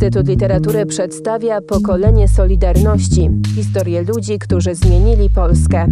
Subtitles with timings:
[0.00, 5.86] Instytut Literatury przedstawia pokolenie Solidarności historię ludzi, którzy zmienili Polskę.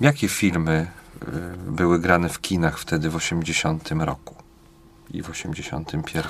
[0.00, 0.86] Jakie filmy
[1.68, 4.34] y, były grane w kinach wtedy w 80 roku
[5.10, 6.22] i w 81?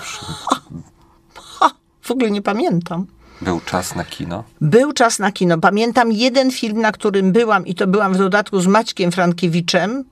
[1.35, 1.71] Ha,
[2.03, 3.07] w ogóle nie pamiętam.
[3.43, 4.45] Był czas na kino?
[4.61, 5.59] Był czas na kino.
[5.59, 10.05] Pamiętam jeden film, na którym byłam i to byłam w dodatku z Maćkiem Frankiewiczem.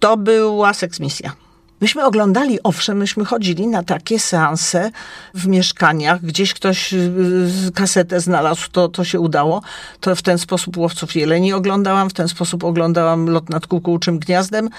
[0.00, 1.43] To była seksmisja.
[1.80, 4.90] Myśmy oglądali, owszem, myśmy chodzili na takie seanse
[5.34, 9.62] w mieszkaniach, gdzieś ktoś y, kasetę znalazł, to, to się udało.
[10.00, 14.70] To w ten sposób Łowców Jeleni oglądałam, w ten sposób oglądałam Lot nad kukułczym gniazdem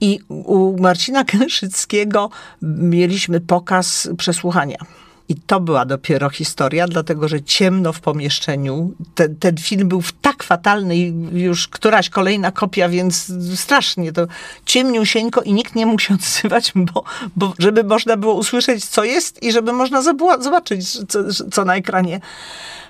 [0.00, 2.30] i u Marcina Kęszyckiego
[2.62, 4.78] mieliśmy pokaz przesłuchania.
[5.30, 8.92] I to była dopiero historia, dlatego że ciemno w pomieszczeniu.
[9.14, 10.96] Ten, ten film był tak fatalny
[11.32, 14.26] już któraś kolejna kopia, więc strasznie to
[14.64, 17.04] ciemniusieńko i nikt nie mógł się odzywać, bo,
[17.36, 20.02] bo żeby można było usłyszeć, co jest i żeby można
[20.40, 21.18] zobaczyć, co,
[21.50, 22.20] co na ekranie.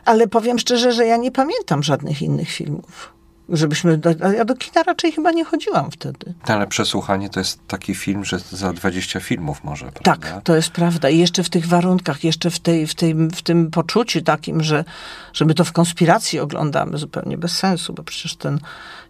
[0.05, 3.20] Ale powiem szczerze, że ja nie pamiętam żadnych innych filmów
[3.51, 6.35] żebyśmy, do, ja do kina raczej chyba nie chodziłam wtedy.
[6.47, 10.31] Ale Przesłuchanie to jest taki film, że za 20 filmów może, prawda?
[10.31, 11.09] Tak, to jest prawda.
[11.11, 14.85] I jeszcze w tych warunkach, jeszcze w, tej, w, tej, w tym poczuciu takim, że,
[15.33, 18.59] że my to w konspiracji oglądamy zupełnie bez sensu, bo przecież ten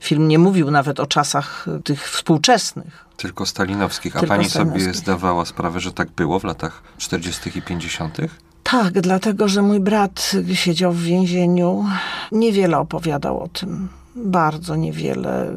[0.00, 3.04] film nie mówił nawet o czasach tych współczesnych.
[3.16, 4.16] Tylko stalinowskich.
[4.16, 4.82] A Tylko pani stalinowskich.
[4.82, 7.58] sobie zdawała sprawę, że tak było w latach 40.
[7.58, 8.16] i 50.?
[8.62, 11.86] Tak, dlatego że mój brat siedział w więzieniu.
[12.32, 15.55] Niewiele opowiadał o tym bardzo niewiele,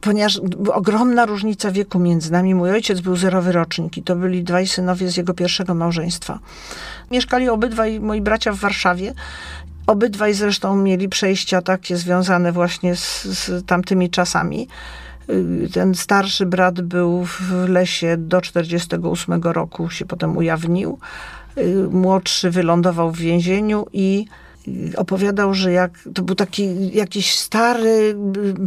[0.00, 0.40] ponieważ
[0.72, 2.54] ogromna różnica wieku między nami.
[2.54, 6.38] Mój ojciec był zerowy rocznik i to byli dwaj synowie z jego pierwszego małżeństwa.
[7.10, 9.14] Mieszkali obydwaj moi bracia w Warszawie.
[9.86, 14.68] Obydwaj zresztą mieli przejścia takie związane właśnie z, z tamtymi czasami.
[15.72, 20.98] Ten starszy brat był w lesie do 48 roku, się potem ujawnił.
[21.90, 24.26] Młodszy wylądował w więzieniu i
[24.96, 28.16] opowiadał, że jak, to był taki jakiś stary,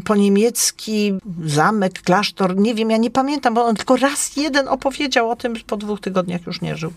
[0.05, 1.13] po niemiecki
[1.45, 5.53] zamek, klasztor, nie wiem, ja nie pamiętam, bo on tylko raz jeden opowiedział o tym,
[5.67, 6.93] po dwóch tygodniach już nie żył.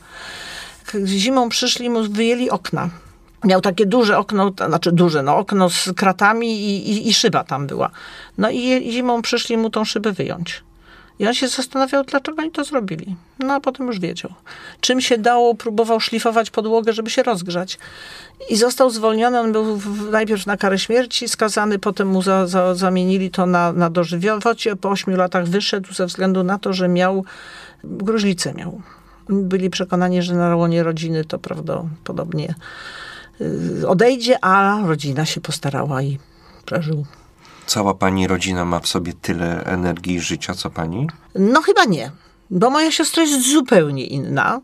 [1.05, 2.91] Zimą przyszli mu, wyjęli okna.
[3.45, 7.67] Miał takie duże okno, znaczy duże, no okno z kratami i, i, i szyba tam
[7.67, 7.91] była.
[8.39, 10.63] No i zimą przyszli mu tą szybę wyjąć.
[11.21, 13.16] On się zastanawiał, dlaczego oni to zrobili.
[13.38, 14.32] No a potem już wiedział.
[14.81, 17.78] Czym się dało, próbował szlifować podłogę, żeby się rozgrzać.
[18.50, 19.41] I został zwolniony.
[19.41, 23.91] On był najpierw na karę śmierci skazany, potem mu za, za, zamienili to na, na.
[24.81, 27.25] Po ośmiu latach wyszedł ze względu na to, że miał
[27.84, 28.81] gruźlicę miał.
[29.28, 32.54] Byli przekonani, że na łonie rodziny to prawdopodobnie
[33.41, 36.19] y, odejdzie, a rodzina się postarała i
[36.65, 37.04] przeżył.
[37.66, 41.06] Cała pani rodzina ma w sobie tyle energii i życia, co pani?
[41.34, 42.10] No chyba nie.
[42.50, 44.60] Bo moja siostra jest zupełnie inna.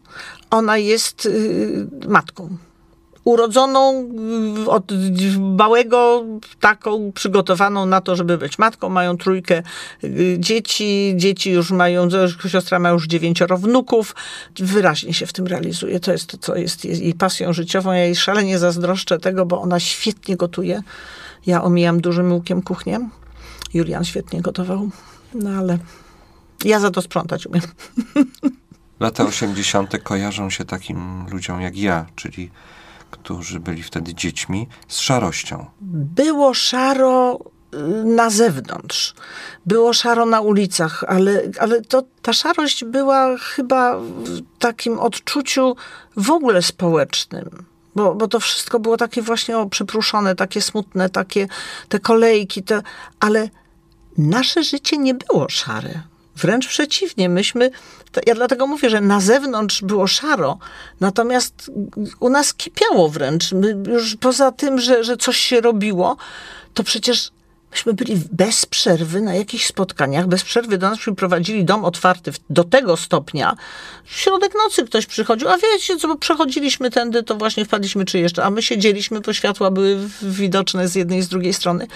[0.51, 2.57] Ona jest y, matką
[3.25, 4.09] urodzoną
[4.67, 4.93] y, od
[5.39, 6.25] małego,
[6.61, 8.89] taką przygotowaną na to, żeby być matką.
[8.89, 9.63] Mają trójkę
[10.05, 12.09] y, dzieci, dzieci już mają,
[12.49, 14.15] siostra ma już dziewięcioro wnuków.
[14.59, 16.01] Wyraźnie się w tym realizuje.
[16.01, 17.93] To jest to, co jest jej pasją życiową.
[17.93, 20.83] Ja jej szalenie zazdroszczę tego, bo ona świetnie gotuje.
[21.47, 23.09] Ja omijam dużym łukiem kuchnię.
[23.75, 24.91] Julian świetnie gotował,
[25.35, 25.79] no ale
[26.65, 27.63] ja za to sprzątać umiem.
[29.01, 30.03] Lata 80.
[30.03, 32.51] kojarzą się takim ludziom jak ja, czyli
[33.11, 35.67] którzy byli wtedy dziećmi, z szarością.
[36.17, 37.39] Było szaro
[37.75, 39.15] y, na zewnątrz.
[39.67, 45.77] Było szaro na ulicach, ale, ale to, ta szarość była chyba w takim odczuciu
[46.17, 47.72] w ogóle społecznym.
[47.95, 51.49] Bo, bo to wszystko było takie właśnie o, przypruszone, takie smutne, takie
[51.89, 52.83] te kolejki, te,
[53.21, 53.49] ale
[54.19, 56.03] nasze życie nie było szare.
[56.37, 57.71] Wręcz przeciwnie, myśmy,
[58.27, 60.59] ja dlatego mówię, że na zewnątrz było szaro,
[61.01, 61.71] natomiast
[62.21, 63.53] u nas kipiało wręcz.
[63.53, 66.17] My już poza tym, że, że coś się robiło,
[66.75, 67.31] to przecież
[67.73, 72.65] myśmy byli bez przerwy na jakichś spotkaniach, bez przerwy do nas przyprowadzili dom otwarty do
[72.65, 73.57] tego stopnia.
[74.05, 78.19] W środek nocy ktoś przychodził, a wiecie co, bo przechodziliśmy tędy, to właśnie wpadliśmy czy
[78.19, 81.87] jeszcze, a my siedzieliśmy, bo światła były widoczne z jednej i z drugiej strony.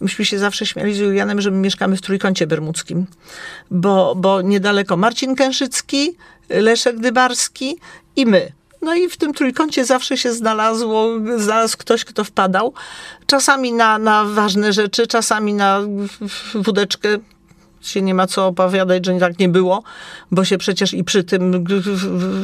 [0.00, 3.06] Myśmy się zawsze śmiali z Julianem, że my mieszkamy w Trójkącie Bermudzkim,
[3.70, 6.16] bo, bo niedaleko Marcin Kęszycki,
[6.48, 7.76] Leszek Dybarski
[8.16, 8.52] i my.
[8.82, 12.72] No i w tym trójkącie zawsze się znalazło, znalazł ktoś, kto wpadał.
[13.26, 15.80] Czasami na, na ważne rzeczy, czasami na
[16.54, 17.08] wódeczkę.
[17.80, 19.82] Się nie ma co opowiadać, że tak nie było,
[20.30, 21.64] bo się przecież i przy tym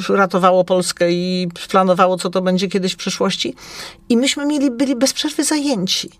[0.08, 3.54] ratowało Polskę i planowało, co to będzie kiedyś w przyszłości.
[4.08, 6.10] I myśmy mieli, byli bez przerwy zajęci.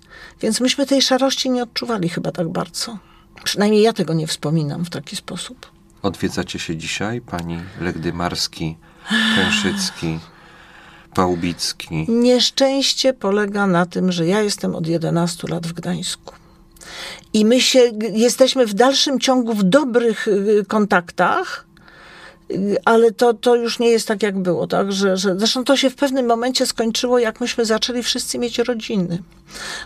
[0.40, 2.98] Więc myśmy tej szarości nie odczuwali chyba tak bardzo.
[3.44, 5.66] Przynajmniej ja tego nie wspominam w taki sposób.
[6.02, 8.76] Odwiedzacie się dzisiaj, pani Legdymarski,
[9.36, 10.18] Kęszycki,
[11.14, 12.06] Pałbicki.
[12.08, 16.34] Nieszczęście polega na tym, że ja jestem od 11 lat w Gdańsku.
[17.32, 17.80] I my się
[18.12, 21.63] jesteśmy w dalszym ciągu w dobrych y, kontaktach,
[22.84, 24.66] ale to, to już nie jest tak, jak było.
[24.66, 24.92] Tak?
[24.92, 29.22] Że, że, zresztą to się w pewnym momencie skończyło, jak myśmy zaczęli wszyscy mieć rodziny.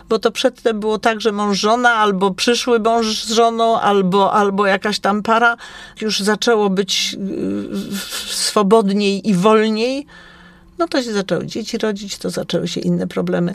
[0.09, 4.65] Bo to przedtem było tak, że mąż, żona, albo przyszły mąż z żoną, albo, albo
[4.65, 5.57] jakaś tam para.
[6.01, 10.05] Już zaczęło być y, swobodniej i wolniej.
[10.77, 13.53] No to się zaczęły dzieci rodzić, to zaczęły się inne problemy.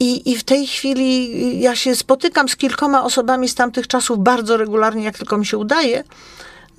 [0.00, 4.56] I, I w tej chwili ja się spotykam z kilkoma osobami z tamtych czasów bardzo
[4.56, 6.04] regularnie, jak tylko mi się udaje.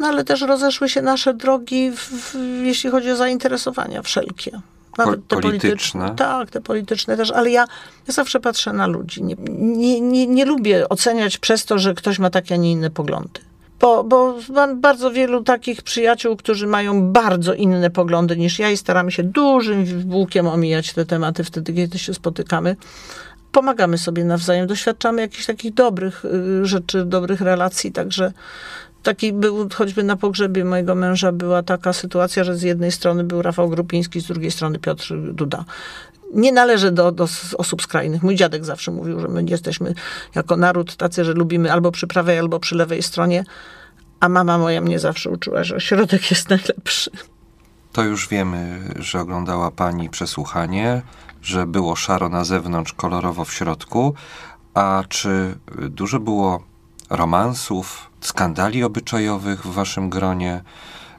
[0.01, 4.51] No ale też rozeszły się nasze drogi, w, jeśli chodzi o zainteresowania wszelkie.
[4.97, 6.13] Nawet te polityczne.
[6.17, 7.65] Tak, te polityczne też, ale ja,
[8.07, 9.23] ja zawsze patrzę na ludzi.
[9.23, 12.89] Nie, nie, nie, nie lubię oceniać przez to, że ktoś ma takie, a nie inne
[12.89, 13.39] poglądy.
[13.79, 18.77] Bo, bo mam bardzo wielu takich przyjaciół, którzy mają bardzo inne poglądy niż ja i
[18.77, 22.75] staramy się dużym włókiem omijać te tematy wtedy, kiedy się spotykamy.
[23.51, 28.33] Pomagamy sobie nawzajem, doświadczamy jakichś takich dobrych y, rzeczy, dobrych relacji, także
[29.03, 33.41] taki był, choćby na pogrzebie mojego męża była taka sytuacja, że z jednej strony był
[33.41, 35.65] Rafał Grupiński, z drugiej strony Piotr Duda.
[36.33, 37.27] Nie należę do, do
[37.57, 38.23] osób skrajnych.
[38.23, 39.93] Mój dziadek zawsze mówił, że my jesteśmy
[40.35, 43.43] jako naród tacy, że lubimy albo przy prawej, albo przy lewej stronie.
[44.19, 47.11] A mama moja mnie zawsze uczyła, że środek jest najlepszy.
[47.91, 51.01] To już wiemy, że oglądała pani przesłuchanie,
[51.41, 54.13] że było szaro na zewnątrz, kolorowo w środku.
[54.73, 55.55] A czy
[55.89, 56.63] dużo było
[57.09, 60.61] romansów, skandali obyczajowych w waszym gronie,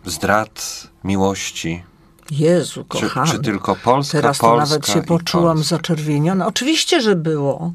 [0.04, 1.82] zdrad, miłości?
[2.30, 3.30] Jezu, Czy, kochany.
[3.30, 5.76] czy tylko Polska, Teraz to Polska nawet się poczułam Polska?
[5.76, 6.46] zaczerwieniona.
[6.46, 7.72] Oczywiście, że było.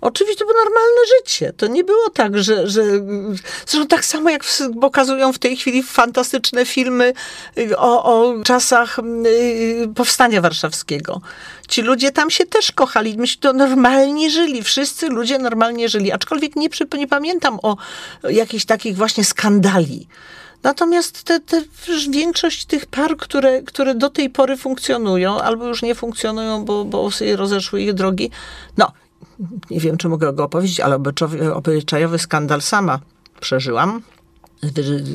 [0.00, 1.52] Oczywiście to było normalne życie.
[1.56, 2.82] To nie było tak, że, że
[3.66, 4.44] zresztą tak samo jak
[4.80, 7.12] pokazują w tej chwili fantastyczne filmy
[7.58, 11.20] y, o, o czasach y, powstania warszawskiego.
[11.68, 13.18] Ci ludzie tam się też kochali.
[13.18, 14.62] Myśmy to normalnie żyli.
[14.62, 16.12] Wszyscy ludzie normalnie żyli.
[16.12, 17.76] Aczkolwiek nie, przy, nie pamiętam o
[18.30, 20.06] jakichś takich właśnie skandali.
[20.62, 21.62] Natomiast te, te,
[22.10, 27.10] większość tych par, które, które do tej pory funkcjonują, albo już nie funkcjonują, bo, bo
[27.36, 28.30] rozeszły ich drogi,
[28.76, 28.92] no,
[29.70, 30.98] nie wiem, czy mogę go opowiedzieć, ale
[31.54, 33.00] obyczajowy, skandal sama
[33.40, 34.02] przeżyłam.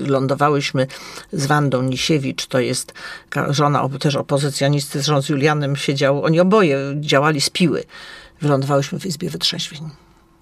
[0.07, 0.87] Lądowałyśmy
[1.31, 2.93] z Wandą Nisiewicz, to jest
[3.49, 7.83] żona też opozycjonisty, z z Julianem siedział, oni oboje działali z piły.
[8.41, 9.89] Wylądowałyśmy w Izbie Wytrzeźwień.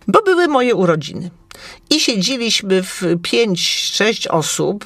[0.07, 1.31] Bo były moje urodziny.
[1.89, 4.85] I siedzieliśmy w pięć, sześć osób.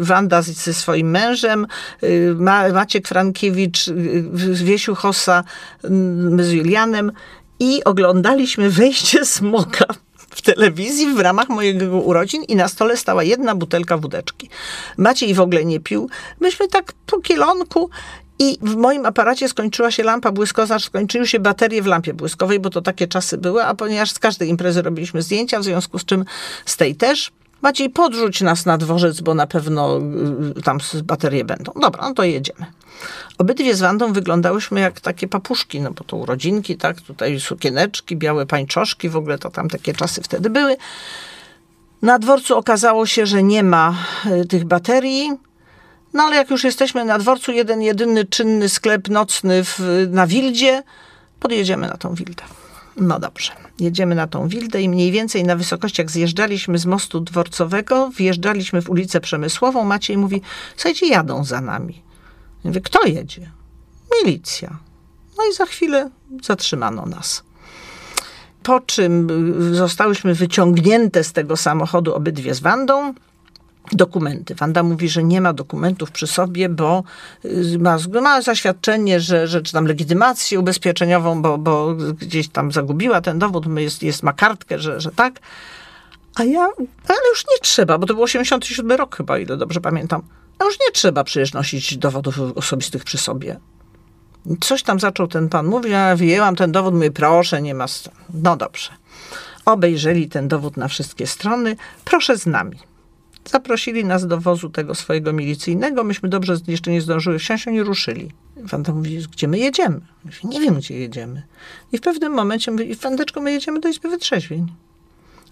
[0.00, 1.66] Wanda ze swoim mężem,
[2.72, 3.90] Maciek Frankiewicz,
[4.52, 5.44] Wiesiu Hossa,
[5.90, 7.12] my z Julianem
[7.62, 9.84] i oglądaliśmy wejście smoka
[10.16, 14.48] w telewizji w ramach mojego urodzin i na stole stała jedna butelka wódeczki.
[14.96, 16.08] Maciej w ogóle nie pił.
[16.40, 17.90] Myśmy tak po kielonku
[18.38, 22.70] i w moim aparacie skończyła się lampa błyskowa, skończyły się baterie w lampie błyskowej, bo
[22.70, 26.24] to takie czasy były, a ponieważ z każdej imprezy robiliśmy zdjęcia, w związku z czym
[26.66, 27.32] z tej też.
[27.62, 29.98] Maciej, podrzuć nas na dworzec, bo na pewno
[30.58, 31.72] y, tam baterie będą.
[31.80, 32.66] Dobra, no to jedziemy.
[33.38, 37.00] Obydwie z Wandą wyglądałyśmy jak takie papuszki, no bo to urodzinki, tak?
[37.00, 40.76] Tutaj sukieneczki, białe pańczoszki, w ogóle to tam takie czasy wtedy były.
[42.02, 43.94] Na dworcu okazało się, że nie ma
[44.26, 45.30] y, tych baterii.
[46.12, 49.80] No ale jak już jesteśmy na dworcu, jeden jedyny czynny sklep nocny w,
[50.10, 50.82] na Wildzie,
[51.40, 52.42] podjedziemy na tą Wildę.
[52.96, 57.20] No dobrze, jedziemy na tą Wildę i mniej więcej na wysokości, jak zjeżdżaliśmy z mostu
[57.20, 60.42] dworcowego, wjeżdżaliśmy w ulicę Przemysłową, Maciej mówi,
[60.76, 62.02] słuchajcie, jadą za nami.
[62.64, 63.50] Ja mówię, kto jedzie?
[64.18, 64.78] Milicja.
[65.38, 66.10] No i za chwilę
[66.42, 67.42] zatrzymano nas.
[68.62, 69.28] Po czym
[69.74, 73.14] zostałyśmy wyciągnięte z tego samochodu obydwie z Wandą,
[73.92, 74.54] dokumenty.
[74.54, 77.04] Wanda mówi, że nie ma dokumentów przy sobie, bo
[77.78, 83.38] ma, ma zaświadczenie, że, że czy tam legitymację ubezpieczeniową, bo, bo gdzieś tam zagubiła ten
[83.38, 85.40] dowód, jest, jest ma kartkę, że, że tak.
[86.34, 86.60] A ja,
[87.08, 90.22] ale już nie trzeba, bo to był 87 rok chyba, ile dobrze pamiętam.
[90.62, 93.60] A już nie trzeba przecież nosić dowodów osobistych przy sobie.
[94.60, 97.86] Coś tam zaczął ten pan mówić, ja wyjęłam ten dowód, mówię, proszę, nie ma...
[98.34, 98.90] No dobrze.
[99.64, 102.78] Obejrzeli ten dowód na wszystkie strony, proszę z nami.
[103.44, 106.04] Zaprosili nas do wozu tego swojego milicyjnego.
[106.04, 108.30] Myśmy dobrze jeszcze nie zdążyły wsiąść, oni ruszyli.
[108.56, 110.00] Wanda mówi, gdzie my jedziemy?
[110.24, 111.42] Mówię, nie wiem, gdzie jedziemy.
[111.92, 114.66] I w pewnym momencie mówi, Wandeczko, my jedziemy do Izby Wytrzeźwień.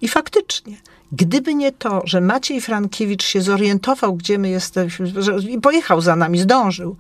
[0.01, 0.77] I faktycznie,
[1.13, 5.13] gdyby nie to, że Maciej Frankiewicz się zorientował, gdzie my jesteśmy,
[5.49, 6.97] i pojechał za nami, zdążył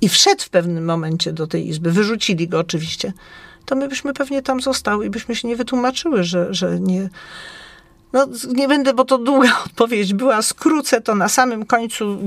[0.00, 3.12] i wszedł w pewnym momencie do tej izby, wyrzucili go oczywiście,
[3.64, 7.10] to my byśmy pewnie tam zostały i byśmy się nie wytłumaczyły, że, że nie...
[8.12, 10.42] No, nie będę, bo to długa odpowiedź była.
[10.42, 12.18] Skrócę to na samym końcu.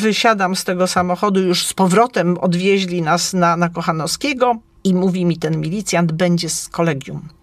[0.00, 5.38] Wysiadam z tego samochodu, już z powrotem odwieźli nas na, na Kochanowskiego i mówi mi
[5.38, 7.37] ten milicjant, będzie z kolegium.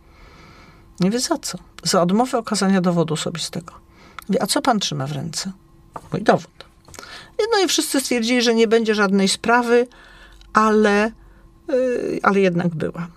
[1.00, 1.58] Nie wie za co?
[1.84, 3.74] Za odmowę okazania dowodu osobistego.
[4.30, 5.52] Mówię, a co pan trzyma w ręce?
[6.12, 6.66] Mój dowód.
[7.54, 9.88] No i wszyscy stwierdzili, że nie będzie żadnej sprawy,
[10.54, 11.12] ale,
[11.68, 13.08] yy, ale jednak była.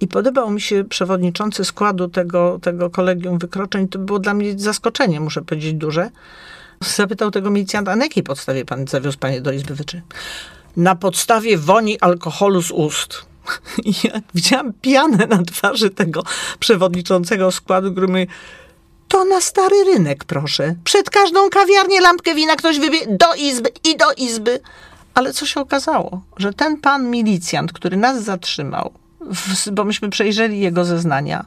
[0.00, 3.88] I podobał mi się przewodniczący składu tego, tego kolegium wykroczeń.
[3.88, 6.10] To było dla mnie zaskoczenie, muszę powiedzieć, duże.
[6.80, 10.00] Zapytał tego milicjanta, na jakiej podstawie pan zawiózł panie do Izby Wyczyn?
[10.76, 13.26] Na podstawie woni alkoholu z ust.
[14.04, 16.22] Ja widziałam pianę na twarzy tego
[16.60, 18.26] przewodniczącego składu, który mówi,
[19.08, 20.74] to na stary rynek, proszę.
[20.84, 24.60] Przed każdą kawiarnię lampkę wina ktoś wybie do izby i do izby.
[25.14, 26.22] Ale co się okazało?
[26.36, 28.92] Że ten pan milicjant, który nas zatrzymał,
[29.72, 31.44] bo myśmy przejrzeli jego zeznania,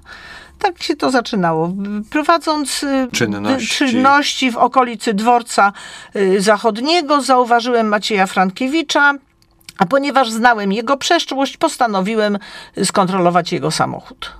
[0.60, 1.74] tak się to zaczynało.
[2.10, 3.68] Prowadząc y, Czynności.
[3.68, 5.74] czynności w okolicy dworca
[6.16, 9.14] y, zachodniego, zauważyłem Macieja Frankiewicza,
[9.80, 12.38] a ponieważ znałem jego przeszłość, postanowiłem
[12.84, 14.32] skontrolować jego samochód.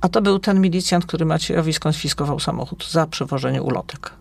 [0.00, 4.12] A to był ten milicjant, który Maciejowi skonfiskował samochód za przewożenie ulotek.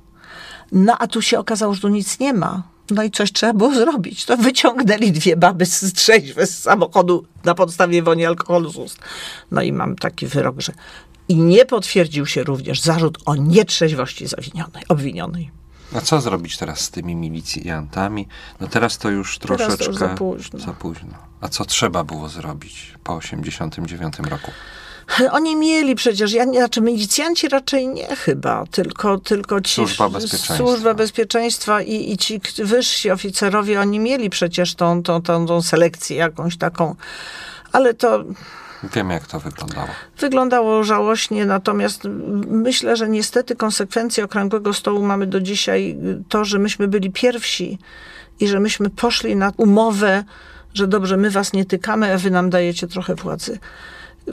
[0.71, 2.63] No a tu się okazało, że tu nic nie ma.
[2.91, 4.25] No i coś trzeba było zrobić.
[4.25, 8.99] To wyciągnęli dwie baby z trzeźwe z samochodu na podstawie woni alkoholu z ust.
[9.51, 10.73] No i mam taki wyrok, że
[11.29, 15.51] i nie potwierdził się również zarzut o nietrzeźwości zawinionej, obwinionej.
[15.95, 18.27] A co zrobić teraz z tymi milicjantami?
[18.59, 20.59] No teraz to już to troszeczkę już za późno.
[20.59, 21.13] za późno.
[21.41, 24.51] A co trzeba było zrobić po 89 roku?
[25.31, 29.75] Oni mieli przecież, ja, znaczy milicjanci raczej nie chyba, tylko, tylko ci...
[29.75, 30.57] Służba bezpieczeństwa.
[30.57, 36.17] Służba bezpieczeństwa i, i ci wyżsi oficerowie, oni mieli przecież tą, tą, tą, tą selekcję
[36.17, 36.95] jakąś taką,
[37.71, 38.23] ale to
[38.83, 39.87] Wiem, jak to wyglądało.
[40.19, 42.01] wyglądało żałośnie, natomiast
[42.47, 45.97] myślę, że niestety konsekwencje Okrągłego Stołu mamy do dzisiaj
[46.29, 47.77] to, że myśmy byli pierwsi
[48.39, 50.23] i że myśmy poszli na umowę,
[50.73, 53.59] że dobrze, my was nie tykamy, a wy nam dajecie trochę władzy.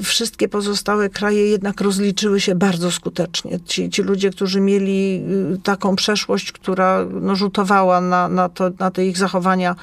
[0.03, 3.61] Wszystkie pozostałe kraje jednak rozliczyły się bardzo skutecznie.
[3.61, 5.25] Ci, ci ludzie, którzy mieli
[5.55, 9.77] y, taką przeszłość, która no, rzutowała na, na, to, na te ich zachowania,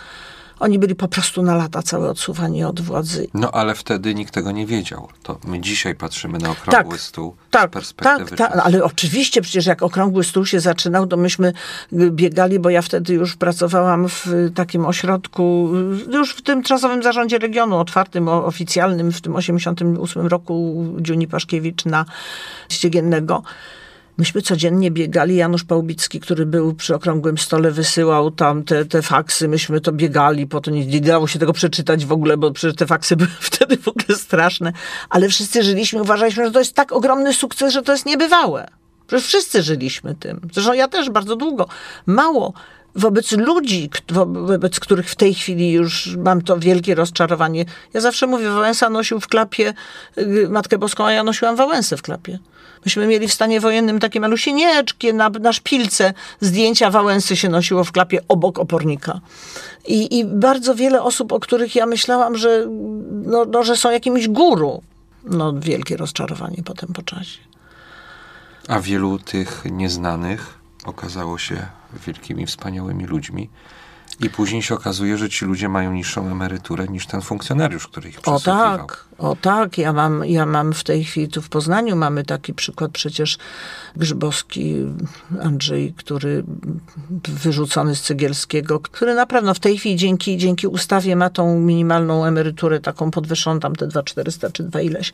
[0.62, 3.28] oni byli po prostu na lata całe odsuwani od władzy.
[3.34, 5.08] No ale wtedy nikt tego nie wiedział.
[5.24, 9.66] To my dzisiaj patrzymy na okrągły stół z Tak, perspektywy tak, tak, ale oczywiście przecież
[9.66, 11.54] jak okrągły stół się zaczynał, to myśmy
[11.94, 15.70] y, biegali, bo ja wtedy już pracowałam w y, takim ośrodku,
[16.10, 21.86] y, już w tym czasowym zarządzie regionu otwartym, oficjalnym, w tym 88 roku Dziuni Paszkiewicz
[21.86, 22.06] na
[22.70, 23.44] Ściegiennego.
[24.18, 25.36] Myśmy codziennie biegali.
[25.36, 29.48] Janusz Pałbicki, który był przy okrągłym stole, wysyłał tam te, te faksy.
[29.48, 32.88] Myśmy to biegali, potem nie, nie dało się tego przeczytać w ogóle, bo przecież te
[32.88, 34.74] faksy były wtedy w ogóle straszne.
[35.10, 38.68] Ale wszyscy żyliśmy, uważaliśmy, że to jest tak ogromny sukces, że to jest niebywałe.
[39.08, 40.42] Przecież wszyscy żyliśmy tym.
[40.54, 41.68] Zresztą ja też bardzo długo.
[42.06, 42.54] Mało.
[42.96, 43.90] Wobec ludzi,
[44.32, 47.66] wobec których w tej chwili już mam to wielkie rozczarowanie.
[47.94, 49.74] Ja zawsze mówię, Wałęsa nosił w klapie
[50.18, 52.40] y, Matkę Boską, a ja nosiłam Wałęsę w klapie.
[52.86, 57.92] Myśmy mieli w stanie wojennym takie malusienieczkie na, na szpilce zdjęcia Wałęsy się nosiło w
[57.92, 59.22] klapie obok opornika.
[59.88, 62.68] I, I bardzo wiele osób, o których ja myślałam, że,
[63.12, 64.82] no, no, że są jakimiś guru.
[65.24, 67.40] No, wielkie rozczarowanie potem po czasie.
[68.68, 71.68] A wielu tych nieznanych okazało się
[72.06, 73.50] wielkimi, wspaniałymi ludźmi.
[74.22, 78.28] I później się okazuje, że ci ludzie mają niższą emeryturę niż ten funkcjonariusz, który ich
[78.28, 79.78] O tak, o tak.
[79.78, 83.38] Ja mam, ja mam w tej chwili tu w Poznaniu mamy taki przykład przecież
[83.96, 84.76] Grzybowski
[85.42, 86.44] Andrzej, który
[87.28, 92.80] wyrzucony z Cegielskiego, który naprawdę w tej chwili dzięki, dzięki ustawie ma tą minimalną emeryturę
[92.80, 95.14] taką podwyższoną, tam te 2400 czy 2 ileś.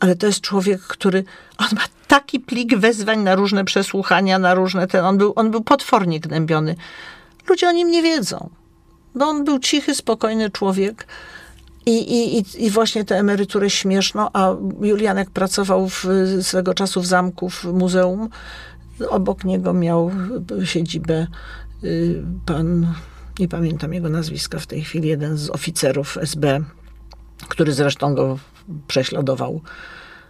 [0.00, 1.24] Ale to jest człowiek, który,
[1.58, 5.62] on ma taki plik wezwań na różne przesłuchania, na różne ten, on był, on był
[5.62, 6.76] potwornie gnębiony.
[7.48, 8.50] Ludzie o nim nie wiedzą.
[9.14, 11.06] No on był cichy, spokojny człowiek.
[11.86, 16.06] I, i, i, właśnie tę emeryturę śmieszną, a Julian jak pracował w,
[16.42, 18.28] swego czasu w zamku, w muzeum,
[19.08, 20.10] obok niego miał
[20.64, 21.26] siedzibę
[21.84, 22.94] y, pan,
[23.38, 26.60] nie pamiętam jego nazwiska w tej chwili, jeden z oficerów SB,
[27.48, 28.38] który zresztą go
[28.88, 29.60] prześladował,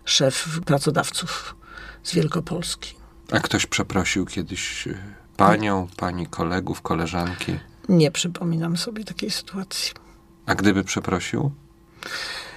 [0.05, 1.57] szef pracodawców
[2.03, 2.95] z Wielkopolski.
[3.33, 4.99] A ktoś przeprosił kiedyś y,
[5.37, 7.59] panią, pani kolegów, koleżanki.
[7.89, 9.93] Nie przypominam sobie takiej sytuacji.
[10.47, 11.51] A gdyby przeprosił,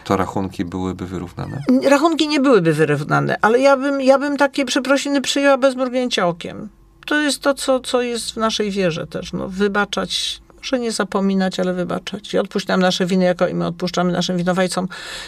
[0.03, 1.61] to rachunki byłyby wyrównane.
[1.83, 6.69] Rachunki nie byłyby wyrównane, ale ja bym, ja bym takie przeprosiny przyjęła bez mrugnięcia okiem.
[7.05, 9.33] To jest to, co, co jest w naszej wierze też.
[9.33, 12.33] No, wybaczać, Może nie zapominać, ale wybaczać.
[12.33, 14.87] I odpuść nam nasze winy, jako i my odpuszczamy naszym winowajcom.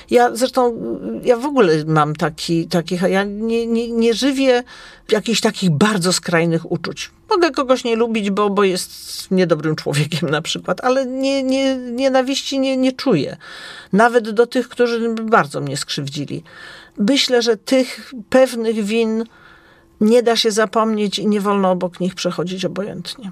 [0.09, 0.75] Ja zresztą,
[1.23, 4.63] ja w ogóle mam taki, takich, ja nie, nie, nie żywię
[5.11, 7.11] jakichś takich bardzo skrajnych uczuć.
[7.29, 8.91] Mogę kogoś nie lubić, bo, bo jest
[9.31, 13.37] niedobrym człowiekiem na przykład, ale nie, nie, nienawiści nie, nie czuję.
[13.93, 16.43] Nawet do tych, którzy bardzo mnie skrzywdzili.
[16.97, 19.23] Myślę, że tych pewnych win
[20.01, 23.31] nie da się zapomnieć i nie wolno obok nich przechodzić obojętnie.